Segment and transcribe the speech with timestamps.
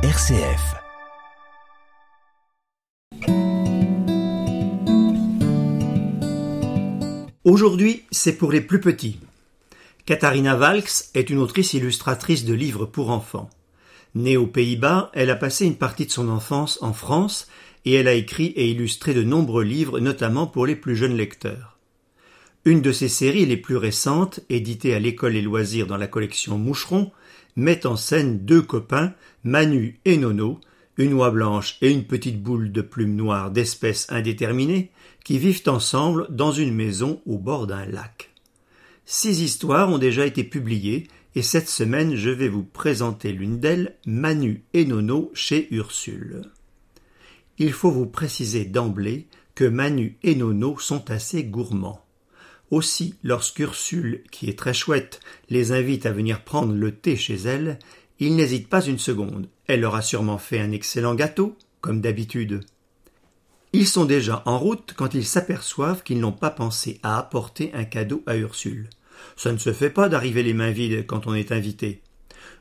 [0.00, 0.76] RCF.
[7.42, 9.18] Aujourd'hui, c'est pour les plus petits.
[10.06, 13.50] Katharina Valks est une autrice illustratrice de livres pour enfants.
[14.14, 17.48] Née aux Pays-Bas, elle a passé une partie de son enfance en France
[17.84, 21.77] et elle a écrit et illustré de nombreux livres, notamment pour les plus jeunes lecteurs.
[22.64, 26.58] Une de ses séries les plus récentes, éditée à l'école et loisirs dans la collection
[26.58, 27.12] Moucheron,
[27.56, 30.60] met en scène deux copains, Manu et Nono,
[30.96, 34.90] une oie blanche et une petite boule de plumes noires d'espèce indéterminée,
[35.24, 38.30] qui vivent ensemble dans une maison au bord d'un lac.
[39.04, 43.96] Six histoires ont déjà été publiées et cette semaine je vais vous présenter l'une d'elles,
[44.06, 46.42] Manu et Nono chez Ursule.
[47.58, 52.04] Il faut vous préciser d'emblée que Manu et Nono sont assez gourmands.
[52.70, 57.78] Aussi, lorsqu'Ursule, qui est très chouette, les invite à venir prendre le thé chez elle,
[58.18, 59.48] ils n'hésitent pas une seconde.
[59.66, 62.60] Elle leur a sûrement fait un excellent gâteau, comme d'habitude.
[63.72, 67.84] Ils sont déjà en route quand ils s'aperçoivent qu'ils n'ont pas pensé à apporter un
[67.84, 68.90] cadeau à Ursule.
[69.36, 72.02] Ça ne se fait pas d'arriver les mains vides quand on est invité.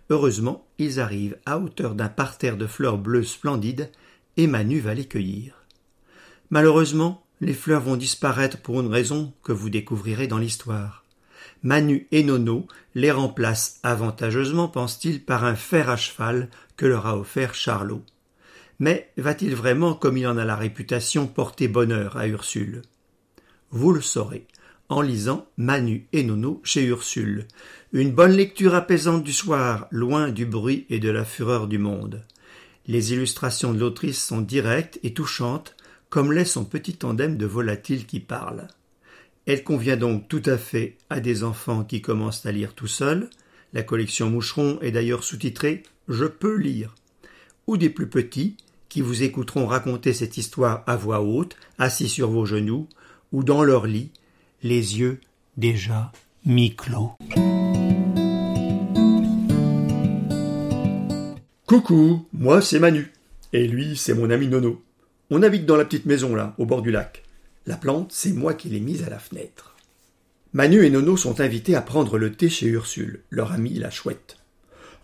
[0.10, 3.92] Heureusement, ils arrivent à hauteur d'un parterre de fleurs bleues splendides,
[4.38, 5.66] et Manu va les cueillir.
[6.50, 11.04] Malheureusement, les fleurs vont disparaître pour une raison que vous découvrirez dans l'histoire.
[11.64, 17.18] Manu et Nono les remplacent avantageusement, pense-t-il, par un fer à cheval que leur a
[17.18, 18.04] offert Charlot.
[18.80, 22.84] Mais va-t-il vraiment, comme il en a la réputation, porter bonheur à Ursule?
[23.72, 24.48] Vous le saurez
[24.90, 27.48] en lisant Manu et Nono chez Ursule.
[27.92, 32.24] Une bonne lecture apaisante du soir, loin du bruit et de la fureur du monde.
[32.86, 35.76] Les illustrations de l'autrice sont directes et touchantes,
[36.10, 38.68] comme l'est son petit tandem de volatiles qui parle.
[39.46, 43.30] Elle convient donc tout à fait à des enfants qui commencent à lire tout seuls.
[43.74, 46.96] La collection Moucheron est d'ailleurs sous-titrée Je peux lire.
[47.68, 48.58] Ou des plus petits
[48.90, 52.88] qui vous écouteront raconter cette histoire à voix haute, assis sur vos genoux,
[53.32, 54.12] ou dans leur lit,
[54.64, 55.20] les yeux
[55.58, 56.12] déjà
[56.46, 57.12] mi-clos.
[61.66, 63.12] Coucou, moi c'est Manu.
[63.54, 64.82] Et lui, c'est mon ami Nono.
[65.30, 67.24] On habite dans la petite maison là, au bord du lac.
[67.66, 69.76] La plante, c'est moi qui l'ai mise à la fenêtre.
[70.54, 74.38] Manu et Nono sont invités à prendre le thé chez Ursule, leur amie la chouette.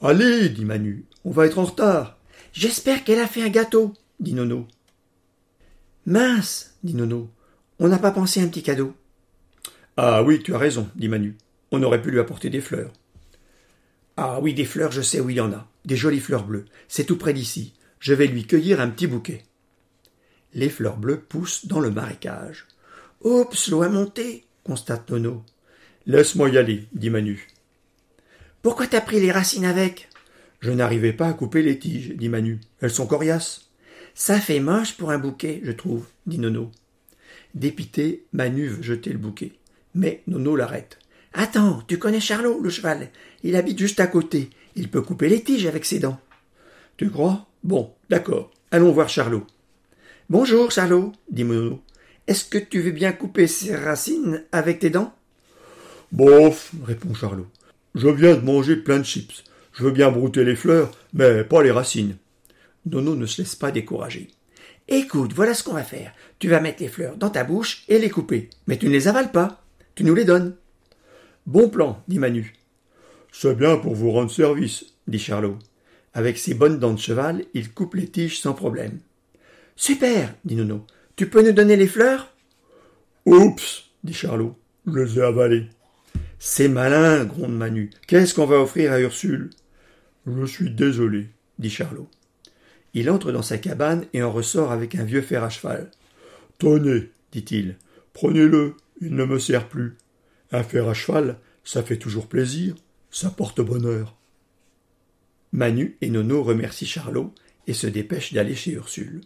[0.01, 2.17] Allez, dit Manu, on va être en retard.
[2.53, 4.67] J'espère qu'elle a fait un gâteau, dit Nono.
[6.05, 7.29] Mince, dit Nono,
[7.79, 8.93] on n'a pas pensé à un petit cadeau.
[9.97, 11.37] Ah oui, tu as raison, dit Manu.
[11.71, 12.93] On aurait pu lui apporter des fleurs.
[14.15, 15.67] Ah oui, des fleurs, je sais où il y en a.
[15.85, 16.65] Des jolies fleurs bleues.
[16.87, 17.73] C'est tout près d'ici.
[17.99, 19.43] Je vais lui cueillir un petit bouquet.
[20.53, 22.67] Les fleurs bleues poussent dans le marécage.
[23.21, 25.43] Oups, l'eau a monté, constate Nono.
[26.05, 27.47] Laisse-moi y aller, dit Manu.
[28.61, 30.09] Pourquoi t'as pris les racines avec?
[30.59, 32.59] Je n'arrivais pas à couper les tiges, dit Manu.
[32.81, 33.69] Elles sont coriaces.
[34.13, 36.71] Ça fait moche pour un bouquet, je trouve, dit Nono.
[37.55, 39.53] Dépité, Manu veut jeter le bouquet.
[39.95, 40.99] Mais Nono l'arrête.
[41.33, 43.09] Attends, tu connais Charlot, le cheval?
[43.43, 44.51] Il habite juste à côté.
[44.75, 46.19] Il peut couper les tiges avec ses dents.
[46.97, 47.47] Tu crois?
[47.63, 48.51] Bon, d'accord.
[48.71, 49.45] Allons voir Charlot.
[50.29, 51.81] Bonjour, Charlot, dit Nono.
[52.27, 55.13] Est-ce que tu veux bien couper ces racines avec tes dents?
[56.13, 57.47] Bof, répond Charlot.
[57.93, 59.43] Je viens de manger plein de chips.
[59.73, 62.15] Je veux bien brouter les fleurs, mais pas les racines.
[62.85, 64.29] Nono ne se laisse pas décourager.
[64.87, 66.13] Écoute, voilà ce qu'on va faire.
[66.39, 68.49] Tu vas mettre les fleurs dans ta bouche et les couper.
[68.67, 69.61] Mais tu ne les avales pas.
[69.93, 70.55] Tu nous les donnes.
[71.45, 72.53] Bon plan, dit Manu.
[73.33, 75.59] C'est bien pour vous rendre service, dit Charlot.
[76.13, 78.99] Avec ses bonnes dents de cheval, il coupe les tiges sans problème.
[79.75, 80.85] Super, dit Nono.
[81.15, 82.33] Tu peux nous donner les fleurs?
[83.25, 84.57] Oups, dit Charlot.
[84.85, 85.69] Je les ai avalées.
[86.39, 87.89] C'est malin, gronde Manu.
[88.07, 89.49] Qu'est-ce qu'on va offrir à Ursule?
[90.27, 91.29] Je suis désolé,
[91.59, 92.09] dit Charlot.
[92.93, 95.89] Il entre dans sa cabane et en ressort avec un vieux fer à cheval.
[96.59, 97.77] Tenez, dit-il,
[98.13, 99.97] prenez-le, il ne me sert plus.
[100.51, 102.75] Un fer à cheval, ça fait toujours plaisir,
[103.09, 104.15] ça porte bonheur.
[105.51, 107.33] Manu et Nono remercient Charlot
[107.67, 109.21] et se dépêchent d'aller chez Ursule.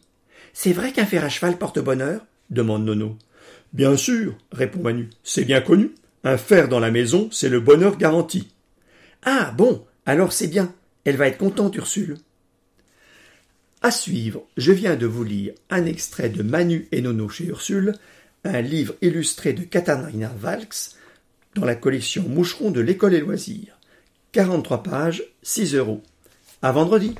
[0.54, 3.18] C'est vrai qu'un fer à cheval porte bonheur demande Nono.
[3.74, 5.92] Bien sûr, répond Manu, c'est bien connu.
[6.24, 8.50] Un fer dans la maison, c'est le bonheur garanti.
[9.24, 10.74] Ah bon, alors c'est bien.
[11.06, 12.18] Elle va être contente, Ursule.
[13.82, 17.94] À suivre, je viens de vous lire un extrait de Manu et Nono chez Ursule,
[18.44, 20.96] un livre illustré de Katharina Valks
[21.56, 23.78] dans la collection Moucheron de l'école et loisirs.
[24.32, 26.02] 43 pages, 6 euros.
[26.62, 27.16] À vendredi!